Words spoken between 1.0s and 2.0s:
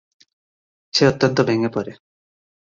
অত্যন্ত ভেঙ্গে পড়ে।